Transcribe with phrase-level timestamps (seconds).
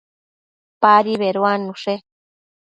[0.81, 1.93] Padi beduannushe